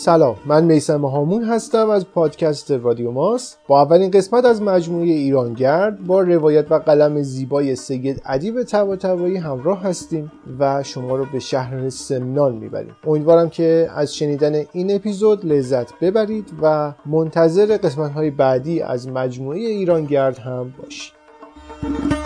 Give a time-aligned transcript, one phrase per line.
[0.00, 6.06] سلام من میسم هامون هستم از پادکست رادیو ماس با اولین قسمت از مجموعه ایرانگرد
[6.06, 11.88] با روایت و قلم زیبای سید ادیب طباطبایی همراه هستیم و شما رو به شهر
[11.88, 12.96] سمنان می‌بریم.
[13.06, 19.58] امیدوارم که از شنیدن این اپیزود لذت ببرید و منتظر قسمت های بعدی از مجموعه
[19.58, 22.17] ایرانگرد هم باشید.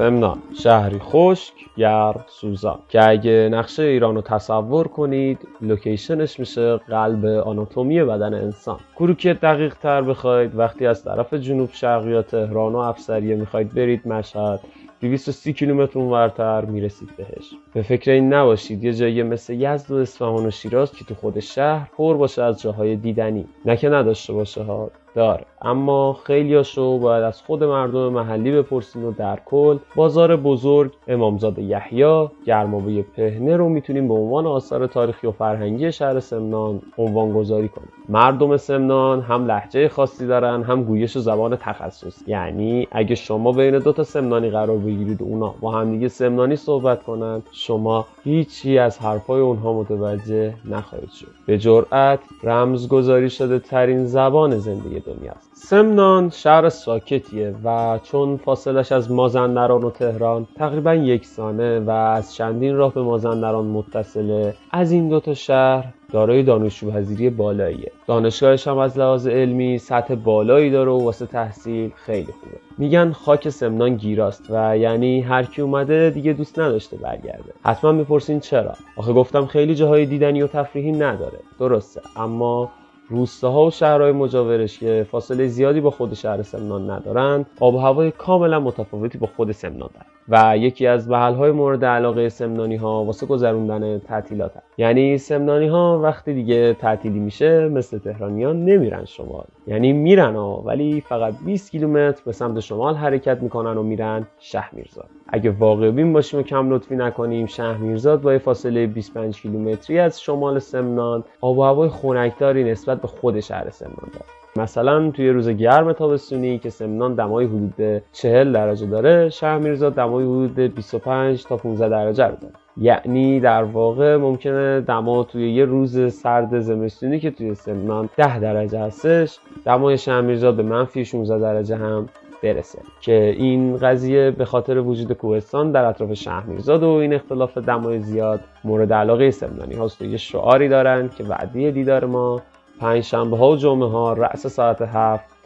[0.00, 2.78] سمنان شهری خشک گرم سوزان.
[2.88, 8.78] که اگه نقشه ایران رو تصور کنید لوکیشنش میشه قلب آناتومی بدن انسان.
[8.96, 14.08] کروکی دقیق تر بخواید وقتی از طرف جنوب شرقی یا تهران و افسریه می‌خواید برید
[14.08, 14.60] مشهد
[15.00, 17.50] 230 کیلومتر اونورتر می‌رسید بهش.
[17.74, 21.40] به فکر این نباشید یه جایی مثل یزد و اصفهان و شیراز که تو خود
[21.40, 23.46] شهر پر باشه از جاهای دیدنی.
[23.64, 24.90] نه که نداشته باشه ها.
[25.14, 25.44] داره.
[25.62, 32.28] اما خیلیاشو باید از خود مردم محلی بپرسیم و در کل بازار بزرگ امامزاد یحیی
[32.46, 37.88] گرمابه پهنه رو می‌تونیم به عنوان آثار تاریخی و فرهنگی شهر سمنان عنوان گذاری کنیم.
[38.08, 42.28] مردم سمنان هم لحجه خاصی دارن هم گویش و زبان تخصص.
[42.28, 47.02] یعنی اگه شما بین دو تا سمنانی قرار بگیرید و اونا با همدیگه سمنانی صحبت
[47.02, 51.26] کنن شما هیچی از حرفای اونها متوجه نخواهید شد.
[51.46, 59.10] به جرأت رمزگذاری شده ترین زبان زندگی دنیاست سمنان شهر ساکتیه و چون فاصلش از
[59.10, 65.34] مازندران و تهران تقریبا یکسانه و از چندین راه به مازندران متصله از این دوتا
[65.34, 67.92] شهر دارای دانشجو پذیری بالاییه.
[68.06, 72.56] دانشگاهش هم از لحاظ علمی سطح بالایی داره و واسه تحصیل خیلی خوبه.
[72.78, 77.52] میگن خاک سمنان گیراست و یعنی هر کی اومده دیگه دوست نداشته برگرده.
[77.64, 81.38] حتما می‌پرسین چرا؟ آخه گفتم خیلی جاهای دیدنی و تفریحی نداره.
[81.58, 82.00] درسته.
[82.16, 82.70] اما
[83.10, 88.10] روستاها و شهرهای مجاورش که فاصله زیادی با خود شهر سمنان ندارند آب و هوای
[88.10, 93.26] کاملا متفاوتی با خود سمنان دارند و یکی از محلهای مورد علاقه سمنانی ها واسه
[93.26, 94.52] گذروندن تعطیلات.
[94.80, 99.44] یعنی سمنانی ها وقتی دیگه تعطیلی میشه مثل تهرانیان نمیرن شمال.
[99.66, 105.08] یعنی میرن ها ولی فقط 20 کیلومتر به سمت شمال حرکت می‌کنن و میرن شهرمیرزاد.
[105.28, 110.58] اگه واقع بین باشیم و کم لطفی نکنیم شهرمیرزاد با فاصله 25 کیلومتری از شمال
[110.58, 114.39] سمنان آب و هوای خنکداری نسبت به خود شهر سمنان داره.
[114.56, 120.24] مثلا توی روز گرم تابستونی که سمنان دمای حدود 40 درجه داره شهر میرزا دمای
[120.24, 122.54] حدود 25 تا 15 درجه رو داره.
[122.76, 128.80] یعنی در واقع ممکنه دما توی یه روز سرد زمستونی که توی سمنان 10 درجه
[128.80, 132.08] هستش دمای شهمیرزاد به منفی 16 درجه هم
[132.42, 132.78] برسه.
[133.00, 138.40] که این قضیه به خاطر وجود کوهستان در اطراف شهمیرزاد و این اختلاف دمای زیاد
[138.64, 142.42] مورد علاقه سمنانی هاست و یه شعاری دارن که وعده دیدار ما
[142.80, 145.39] پنج شنبه ها و جمعه ها رأس ساعت هفت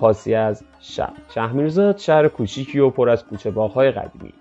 [0.00, 1.12] پاسی از شب.
[1.34, 4.32] شهمیرزاد شهر کوچیکی و پر از کوچه باغهای قدیمی.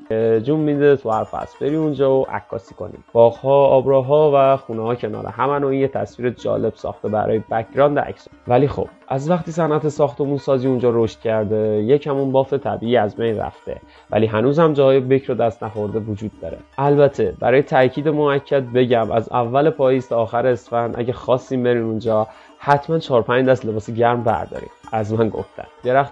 [0.41, 1.65] جون میده تو هر فصل.
[1.65, 3.03] بری اونجا و عکاسی کنیم.
[3.13, 7.99] باغها آبراها و خونه ها کنار همن و این یه تصویر جالب ساخته برای background
[7.99, 8.27] عکس.
[8.47, 13.15] ولی خب از وقتی صنعت ساختمون سازی اونجا رشد کرده یکم اون بافت طبیعی از
[13.15, 13.81] بین رفته.
[14.11, 16.57] ولی هنوز هم جاهای بکر و دست نخورده وجود داره.
[16.77, 22.27] البته برای تاکید موکد بگم از اول پاییز تا آخر اسفند اگه خواستیم بریم اونجا
[22.65, 25.63] حتما 4 5 دست لباس گرم بردارید از من گفتن.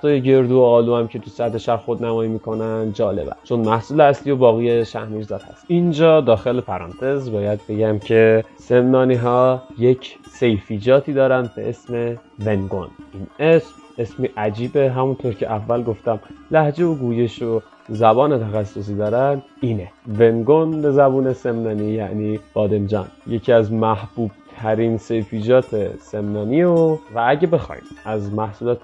[0.04, 4.02] های گردو و آلو هم که تو سطح شهر خود نمایی می‌کنن جالبه چون محصول
[4.02, 5.66] اصلی و باقی شهرمیرزاد هست.
[5.68, 12.88] اینجا داخل پرانتز باید بگم که سمنانی ها یک سیفیجاتی دارن به اسم ونگون.
[13.14, 14.92] این اسم اسمی عجیبه.
[14.92, 16.20] همونطور که اول گفتم
[16.52, 19.92] لحجه و گویش و زبان تخصصی دارن اینه.
[20.20, 23.08] ونگون به زبون سمنانی یعنی بادمجان.
[23.28, 24.32] یکی از محبوب
[24.62, 28.80] ترین سیفیجات سمنانی و و اگه بخوایم از محصولات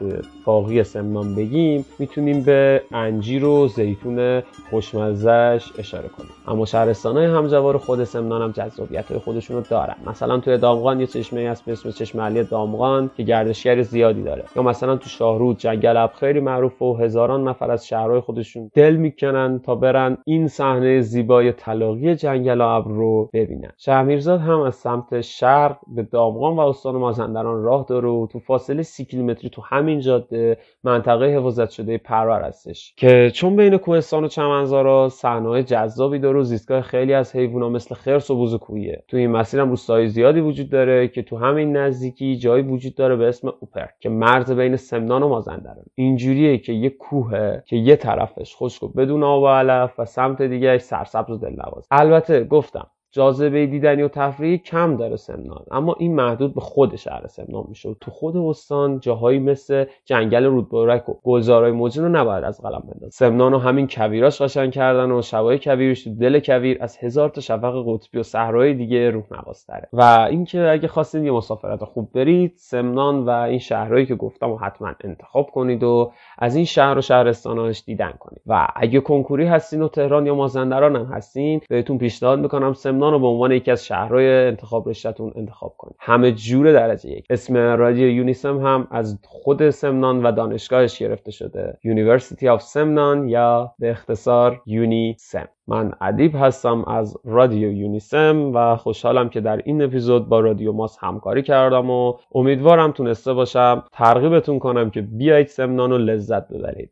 [0.45, 6.29] باقی سمنان بگیم می‌تونیم به انجیر و زیتون خوشمزش اشاره کنیم.
[6.47, 9.95] اما شهرستان های همجوار خود سمنان هم جذابیت های خودشون رو دارن.
[10.07, 14.43] مثلا توی دامغان یه چشمه هست به اسم چشمه علی دامغان که گردشگر زیادی داره.
[14.55, 18.95] یا مثلا تو شاهرود جنگل اب خیلی معروف و هزاران نفر از شهرهای خودشون دل
[18.95, 23.71] می‌کنن تا برن این صحنه زیبای طلاقی جنگل ابر رو ببینن.
[23.77, 25.56] شهرمیرزاد هم از سمت شهر
[25.87, 30.57] به دامغان و استان مازندران راه داره و تو فاصله سی کیلومتری تو همین جاده
[30.83, 32.93] منطقه حفاظت شده پرور هستش.
[32.97, 37.95] که چون بین کوهستان و چمنزارا صحنه‌های جذابی داره و زیستگاه خیلی از حیوونا مثل
[37.95, 41.77] خرس و بوز کویه تو این مسیر هم روستای زیادی وجود داره که تو همین
[41.77, 45.85] نزدیکی جایی وجود داره به اسم اوپر که مرز بین سمنان و مازندران.
[45.95, 50.41] اینجوریه که یه کوهه که یه طرفش خشک و بدون آب و علف و سمت
[50.41, 51.87] دیگه سرسبز و دلنواز.
[51.91, 55.65] البته گفتم جاذبه دیدنی و تفریحی کم داره سمنان.
[55.71, 57.95] اما این محدود به خود شهر سمنان میشه.
[58.01, 63.09] تو خود استان جاهایی مثل جنگل رودبارک و گلزارهای موجین رو نباید از قلم بندازن.
[63.09, 67.41] سمنان و همین کویراش قشنگ کردن و شبای کویرش تو دل کویر از هزار تا
[67.41, 72.53] شفق قطبی و صحرای دیگه روح نوازتره و اینکه اگه خواستید یه مسافرت خوب برید
[72.55, 77.01] سمنان و این شهرهایی که گفتم و حتما انتخاب کنید و از این شهر و
[77.01, 78.41] شهرستاناش دیدن کنید.
[78.47, 83.19] و اگه کنکوری هستین و تهران یا مازندران هم هستین بهتون پیشنهاد می‌کنم سمنان رو
[83.19, 85.95] به عنوان یکی از شهرهای انتخاب رشتهتون انتخاب کنید.
[85.99, 87.25] همه جور درجه یک.
[87.29, 91.77] اسم رادیو یونیسم هم از خود سمنان و دانشگاهش گرفته شده.
[91.85, 98.75] University of سمنان یا به اختصار یونی سم من ادیب هستم از رادیو یونیسم و
[98.75, 104.59] خوشحالم که در این اپیزود با رادیو ماس همکاری کردم و امیدوارم تونسته باشم ترغیبتون
[104.59, 106.85] کنم که بیایید سمنان رو لذت ببرید.